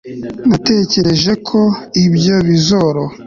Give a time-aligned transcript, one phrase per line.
[0.49, 1.59] Natekereje ko
[2.05, 3.13] ibyo bizoroha